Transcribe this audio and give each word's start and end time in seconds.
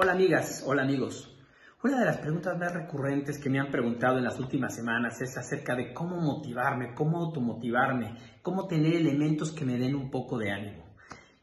Hola 0.00 0.12
amigas, 0.12 0.62
hola 0.64 0.82
amigos. 0.82 1.36
Una 1.82 1.98
de 1.98 2.04
las 2.04 2.18
preguntas 2.18 2.56
más 2.56 2.72
recurrentes 2.72 3.36
que 3.36 3.50
me 3.50 3.58
han 3.58 3.72
preguntado 3.72 4.18
en 4.18 4.22
las 4.22 4.38
últimas 4.38 4.72
semanas 4.72 5.20
es 5.20 5.36
acerca 5.36 5.74
de 5.74 5.92
cómo 5.92 6.20
motivarme, 6.20 6.94
cómo 6.94 7.18
automotivarme, 7.18 8.14
cómo 8.40 8.68
tener 8.68 8.94
elementos 8.94 9.50
que 9.50 9.64
me 9.64 9.76
den 9.76 9.96
un 9.96 10.08
poco 10.08 10.38
de 10.38 10.52
ánimo. 10.52 10.84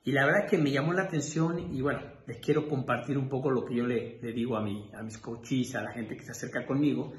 Y 0.06 0.14
la 0.14 0.26
verdad 0.26 0.48
que 0.50 0.58
me 0.58 0.72
llamó 0.72 0.94
la 0.94 1.02
atención 1.02 1.76
y 1.76 1.82
bueno, 1.82 2.00
les 2.28 2.38
quiero 2.38 2.70
compartir 2.70 3.18
un 3.18 3.28
poco 3.28 3.52
lo 3.52 3.66
que 3.66 3.76
yo 3.76 3.86
le, 3.86 4.20
digo 4.22 4.56
a, 4.56 4.62
mi, 4.62 4.90
a 4.94 5.04
mis 5.04 5.18
coaches, 5.18 5.76
a 5.76 5.84
la 5.84 5.92
gente 5.92 6.16
que 6.16 6.24
se 6.24 6.32
acerca 6.32 6.66
conmigo. 6.66 7.12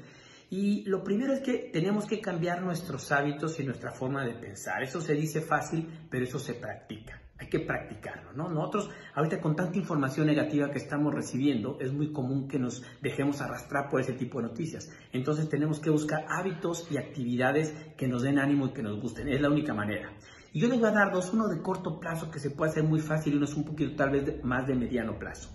Y 0.49 0.85
lo 0.89 1.03
primero 1.03 1.33
es 1.33 1.41
que 1.41 1.69
tenemos 1.71 2.07
que 2.07 2.19
cambiar 2.19 2.63
nuestros 2.63 3.11
hábitos 3.11 3.59
y 3.59 3.63
nuestra 3.63 3.91
forma 3.91 4.25
de 4.25 4.33
pensar. 4.33 4.81
Eso 4.81 5.01
se 5.01 5.13
dice 5.13 5.41
fácil, 5.41 5.87
pero 6.09 6.25
eso 6.25 6.39
se 6.39 6.55
practica 6.55 7.21
hay 7.39 7.47
que 7.49 7.59
practicarlo, 7.59 8.33
¿no? 8.33 8.49
Nosotros, 8.49 8.89
ahorita 9.13 9.39
con 9.39 9.55
tanta 9.55 9.77
información 9.77 10.27
negativa 10.27 10.71
que 10.71 10.79
estamos 10.79 11.13
recibiendo, 11.13 11.77
es 11.79 11.93
muy 11.93 12.11
común 12.11 12.47
que 12.47 12.57
nos 12.57 12.83
dejemos 13.01 13.41
arrastrar 13.41 13.89
por 13.89 14.01
ese 14.01 14.13
tipo 14.13 14.39
de 14.41 14.47
noticias. 14.47 14.91
Entonces 15.11 15.47
tenemos 15.47 15.79
que 15.79 15.89
buscar 15.89 16.25
hábitos 16.29 16.87
y 16.91 16.97
actividades 16.97 17.73
que 17.95 18.07
nos 18.07 18.23
den 18.23 18.39
ánimo 18.39 18.67
y 18.67 18.73
que 18.73 18.81
nos 18.81 18.99
gusten. 18.99 19.27
Es 19.27 19.39
la 19.39 19.49
única 19.49 19.73
manera. 19.73 20.11
Y 20.51 20.61
yo 20.61 20.67
les 20.67 20.79
voy 20.79 20.89
a 20.89 20.93
dar 20.93 21.11
dos, 21.11 21.31
uno 21.33 21.47
de 21.47 21.61
corto 21.61 21.99
plazo 21.99 22.31
que 22.31 22.39
se 22.39 22.49
puede 22.49 22.71
hacer 22.71 22.83
muy 22.83 22.99
fácil 22.99 23.33
y 23.33 23.37
uno 23.37 23.45
es 23.45 23.55
un 23.55 23.65
poquito 23.65 23.95
tal 23.95 24.11
vez 24.11 24.43
más 24.43 24.65
de 24.65 24.75
mediano 24.75 25.19
plazo. 25.19 25.49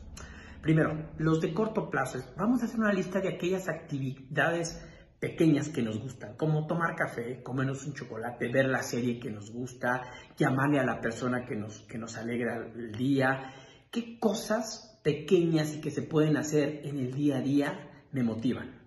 Primero, 0.61 1.09
los 1.19 1.41
de 1.41 1.53
corto 1.53 1.91
plazo. 1.91 2.21
Vamos 2.37 2.63
a 2.63 2.67
hacer 2.67 2.79
una 2.79 2.93
lista 2.93 3.21
de 3.21 3.31
aquellas 3.31 3.69
actividades 3.69 4.81
pequeñas 5.23 5.69
que 5.69 5.83
nos 5.83 6.01
gustan, 6.01 6.37
como 6.37 6.67
tomar 6.67 6.97
café, 6.97 7.45
comernos 7.45 7.87
un 7.87 7.95
chocolate, 7.95 8.49
ver 8.49 8.67
la 8.67 8.83
serie 8.83 9.21
que 9.21 9.31
nos 9.31 9.53
gusta, 9.53 10.03
llamarle 10.37 10.81
a 10.81 10.85
la 10.85 11.01
persona 11.01 11.45
que 11.45 11.55
nos, 11.55 11.83
que 11.83 11.97
nos 11.97 12.17
alegra 12.17 12.57
el 12.57 12.91
día. 12.91 13.55
¿Qué 13.93 14.19
cosas 14.19 14.99
pequeñas 15.05 15.77
y 15.77 15.81
que 15.81 15.93
se 15.93 16.03
pueden 16.03 16.37
hacer 16.37 16.81
en 16.83 16.99
el 16.99 17.13
día 17.13 17.37
a 17.37 17.41
día 17.41 18.05
me 18.11 18.25
motivan? 18.25 18.83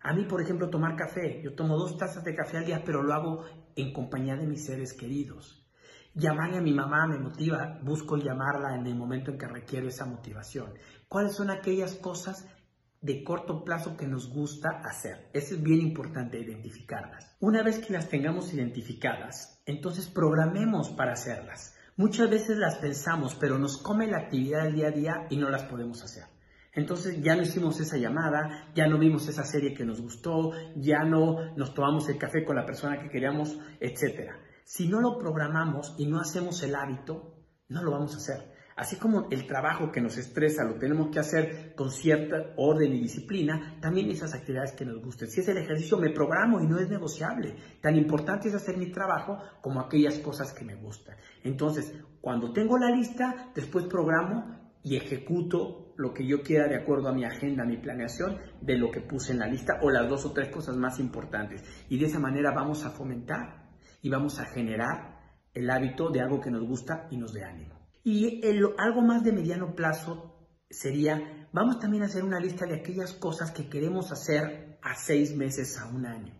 A 0.00 0.12
mí, 0.12 0.26
por 0.26 0.42
ejemplo, 0.42 0.68
tomar 0.68 0.96
café. 0.96 1.40
Yo 1.42 1.54
tomo 1.54 1.78
dos 1.78 1.96
tazas 1.96 2.24
de 2.24 2.34
café 2.34 2.58
al 2.58 2.66
día, 2.66 2.82
pero 2.84 3.02
lo 3.02 3.14
hago 3.14 3.44
en 3.74 3.94
compañía 3.94 4.36
de 4.36 4.46
mis 4.46 4.66
seres 4.66 4.92
queridos. 4.92 5.66
Llamarle 6.12 6.58
a 6.58 6.62
mi 6.62 6.74
mamá 6.74 7.06
me 7.06 7.18
motiva, 7.18 7.80
busco 7.82 8.18
llamarla 8.18 8.74
en 8.74 8.86
el 8.86 8.96
momento 8.96 9.30
en 9.30 9.38
que 9.38 9.48
requiero 9.48 9.88
esa 9.88 10.04
motivación. 10.04 10.74
¿Cuáles 11.08 11.36
son 11.36 11.48
aquellas 11.48 11.94
cosas 11.94 12.46
de 13.00 13.22
corto 13.22 13.64
plazo 13.64 13.96
que 13.96 14.06
nos 14.06 14.28
gusta 14.28 14.80
hacer. 14.84 15.28
Eso 15.32 15.54
es 15.54 15.62
bien 15.62 15.80
importante 15.80 16.38
identificarlas. 16.38 17.36
Una 17.40 17.62
vez 17.62 17.78
que 17.78 17.92
las 17.92 18.08
tengamos 18.08 18.52
identificadas, 18.52 19.62
entonces 19.66 20.08
programemos 20.08 20.90
para 20.90 21.12
hacerlas. 21.12 21.76
Muchas 21.96 22.30
veces 22.30 22.56
las 22.58 22.76
pensamos, 22.76 23.34
pero 23.34 23.58
nos 23.58 23.76
come 23.76 24.06
la 24.06 24.18
actividad 24.18 24.64
del 24.64 24.74
día 24.74 24.88
a 24.88 24.92
día 24.92 25.26
y 25.30 25.36
no 25.36 25.50
las 25.50 25.64
podemos 25.64 26.02
hacer. 26.02 26.24
Entonces 26.72 27.20
ya 27.22 27.34
no 27.34 27.42
hicimos 27.42 27.80
esa 27.80 27.96
llamada, 27.96 28.70
ya 28.74 28.86
no 28.86 28.98
vimos 28.98 29.26
esa 29.28 29.44
serie 29.44 29.74
que 29.74 29.84
nos 29.84 30.00
gustó, 30.00 30.52
ya 30.76 31.02
no 31.02 31.56
nos 31.56 31.74
tomamos 31.74 32.08
el 32.08 32.18
café 32.18 32.44
con 32.44 32.54
la 32.54 32.66
persona 32.66 33.00
que 33.00 33.08
queríamos, 33.08 33.58
etc. 33.80 34.30
Si 34.64 34.86
no 34.86 35.00
lo 35.00 35.18
programamos 35.18 35.96
y 35.98 36.06
no 36.06 36.20
hacemos 36.20 36.62
el 36.62 36.76
hábito, 36.76 37.34
no 37.68 37.82
lo 37.82 37.90
vamos 37.90 38.14
a 38.14 38.18
hacer. 38.18 38.57
Así 38.78 38.94
como 38.94 39.26
el 39.32 39.44
trabajo 39.44 39.90
que 39.90 40.00
nos 40.00 40.16
estresa 40.18 40.62
lo 40.62 40.76
tenemos 40.76 41.08
que 41.08 41.18
hacer 41.18 41.74
con 41.74 41.90
cierta 41.90 42.52
orden 42.56 42.92
y 42.92 43.00
disciplina, 43.00 43.76
también 43.80 44.08
esas 44.08 44.34
actividades 44.34 44.70
que 44.70 44.84
nos 44.84 45.02
gusten. 45.02 45.28
Si 45.28 45.40
es 45.40 45.48
el 45.48 45.58
ejercicio, 45.58 45.98
me 45.98 46.10
programo 46.10 46.60
y 46.60 46.68
no 46.68 46.78
es 46.78 46.88
negociable. 46.88 47.56
Tan 47.80 47.96
importante 47.96 48.46
es 48.46 48.54
hacer 48.54 48.76
mi 48.76 48.92
trabajo 48.92 49.36
como 49.60 49.80
aquellas 49.80 50.20
cosas 50.20 50.52
que 50.52 50.64
me 50.64 50.76
gustan. 50.76 51.16
Entonces, 51.42 51.92
cuando 52.20 52.52
tengo 52.52 52.78
la 52.78 52.88
lista, 52.88 53.50
después 53.52 53.86
programo 53.86 54.76
y 54.84 54.94
ejecuto 54.94 55.92
lo 55.96 56.14
que 56.14 56.24
yo 56.24 56.40
quiera 56.42 56.68
de 56.68 56.76
acuerdo 56.76 57.08
a 57.08 57.12
mi 57.12 57.24
agenda, 57.24 57.64
a 57.64 57.66
mi 57.66 57.78
planeación, 57.78 58.38
de 58.60 58.78
lo 58.78 58.92
que 58.92 59.00
puse 59.00 59.32
en 59.32 59.40
la 59.40 59.48
lista 59.48 59.80
o 59.82 59.90
las 59.90 60.08
dos 60.08 60.24
o 60.24 60.32
tres 60.32 60.50
cosas 60.50 60.76
más 60.76 61.00
importantes. 61.00 61.64
Y 61.88 61.98
de 61.98 62.06
esa 62.06 62.20
manera 62.20 62.52
vamos 62.52 62.84
a 62.84 62.90
fomentar 62.90 63.72
y 64.02 64.08
vamos 64.08 64.38
a 64.38 64.44
generar 64.44 65.18
el 65.52 65.68
hábito 65.68 66.10
de 66.10 66.20
algo 66.20 66.40
que 66.40 66.52
nos 66.52 66.62
gusta 66.64 67.08
y 67.10 67.16
nos 67.16 67.32
dé 67.32 67.42
ánimo. 67.42 67.77
Y 68.10 68.40
algo 68.78 69.02
más 69.02 69.22
de 69.22 69.32
mediano 69.32 69.74
plazo 69.74 70.48
sería, 70.70 71.46
vamos 71.52 71.78
también 71.78 72.02
a 72.02 72.06
hacer 72.06 72.24
una 72.24 72.40
lista 72.40 72.64
de 72.64 72.76
aquellas 72.76 73.12
cosas 73.12 73.50
que 73.50 73.68
queremos 73.68 74.10
hacer 74.10 74.78
a 74.80 74.94
seis 74.94 75.36
meses, 75.36 75.78
a 75.78 75.88
un 75.88 76.06
año. 76.06 76.32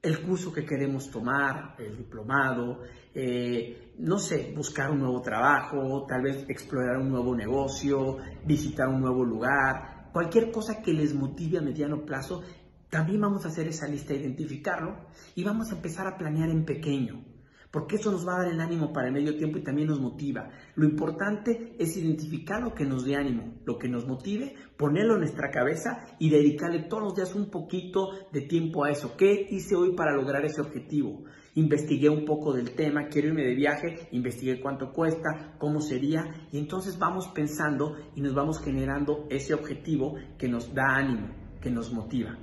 El 0.00 0.22
curso 0.22 0.50
que 0.50 0.64
queremos 0.64 1.10
tomar, 1.10 1.74
el 1.78 1.98
diplomado, 1.98 2.80
eh, 3.12 3.92
no 3.98 4.18
sé, 4.18 4.54
buscar 4.56 4.90
un 4.90 5.00
nuevo 5.00 5.20
trabajo, 5.20 6.06
tal 6.08 6.22
vez 6.22 6.48
explorar 6.48 6.96
un 6.96 7.10
nuevo 7.10 7.36
negocio, 7.36 8.16
visitar 8.46 8.88
un 8.88 9.02
nuevo 9.02 9.26
lugar, 9.26 10.08
cualquier 10.14 10.50
cosa 10.50 10.80
que 10.80 10.94
les 10.94 11.12
motive 11.12 11.58
a 11.58 11.60
mediano 11.60 12.06
plazo, 12.06 12.42
también 12.88 13.20
vamos 13.20 13.44
a 13.44 13.48
hacer 13.48 13.68
esa 13.68 13.86
lista, 13.86 14.14
identificarlo 14.14 14.96
y 15.34 15.44
vamos 15.44 15.70
a 15.70 15.74
empezar 15.74 16.06
a 16.06 16.16
planear 16.16 16.48
en 16.48 16.64
pequeño 16.64 17.37
porque 17.70 17.96
eso 17.96 18.10
nos 18.10 18.26
va 18.26 18.34
a 18.34 18.44
dar 18.44 18.52
el 18.52 18.60
ánimo 18.60 18.92
para 18.92 19.08
el 19.08 19.12
medio 19.12 19.36
tiempo 19.36 19.58
y 19.58 19.62
también 19.62 19.88
nos 19.88 20.00
motiva. 20.00 20.48
Lo 20.74 20.86
importante 20.86 21.74
es 21.78 21.96
identificar 21.96 22.62
lo 22.62 22.74
que 22.74 22.84
nos 22.84 23.04
dé 23.04 23.16
ánimo, 23.16 23.54
lo 23.64 23.78
que 23.78 23.88
nos 23.88 24.06
motive, 24.06 24.54
ponerlo 24.76 25.14
en 25.14 25.20
nuestra 25.20 25.50
cabeza 25.50 26.06
y 26.18 26.30
dedicarle 26.30 26.84
todos 26.84 27.02
los 27.02 27.14
días 27.14 27.34
un 27.34 27.50
poquito 27.50 28.10
de 28.32 28.42
tiempo 28.42 28.84
a 28.84 28.90
eso. 28.90 29.16
¿Qué 29.16 29.46
hice 29.50 29.76
hoy 29.76 29.94
para 29.94 30.14
lograr 30.14 30.44
ese 30.44 30.60
objetivo? 30.62 31.24
Investigué 31.54 32.08
un 32.08 32.24
poco 32.24 32.52
del 32.52 32.70
tema, 32.70 33.08
quiero 33.08 33.28
irme 33.28 33.44
de 33.44 33.54
viaje, 33.54 34.08
investigué 34.12 34.60
cuánto 34.60 34.92
cuesta, 34.92 35.56
cómo 35.58 35.80
sería 35.80 36.48
y 36.52 36.58
entonces 36.58 36.98
vamos 36.98 37.28
pensando 37.28 37.96
y 38.14 38.20
nos 38.20 38.34
vamos 38.34 38.62
generando 38.62 39.26
ese 39.28 39.54
objetivo 39.54 40.14
que 40.38 40.48
nos 40.48 40.72
da 40.72 40.96
ánimo, 40.96 41.28
que 41.60 41.70
nos 41.70 41.92
motiva. 41.92 42.38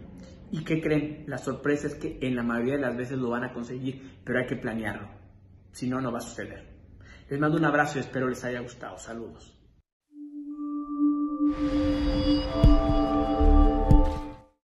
¿Y 0.52 0.64
qué 0.64 0.82
creen? 0.82 1.24
La 1.28 1.38
sorpresa 1.38 1.88
es 1.88 1.96
que 1.96 2.20
en 2.22 2.36
la 2.36 2.44
mayoría 2.44 2.76
de 2.76 2.82
las 2.82 2.96
veces 2.96 3.18
lo 3.18 3.30
van 3.30 3.44
a 3.44 3.54
conseguir, 3.54 4.20
pero 4.24 4.40
hay 4.40 4.46
que 4.46 4.56
planearlo. 4.56 5.10
Si 5.72 5.88
no, 5.88 6.00
no 6.00 6.12
va 6.12 6.20
a 6.20 6.22
suceder. 6.22 6.76
Les 7.30 7.40
mando 7.40 7.58
un 7.58 7.66
abrazo 7.66 7.98
y 7.98 8.02
espero 8.02 8.28
les 8.30 8.44
haya 8.44 8.60
gustado. 8.60 8.98
Saludos. 8.98 9.58